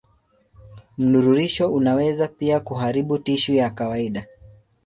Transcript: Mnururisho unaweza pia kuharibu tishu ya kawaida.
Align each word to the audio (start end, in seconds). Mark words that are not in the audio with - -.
Mnururisho 0.97 1.73
unaweza 1.73 2.27
pia 2.27 2.59
kuharibu 2.59 3.17
tishu 3.17 3.53
ya 3.53 3.69
kawaida. 3.69 4.27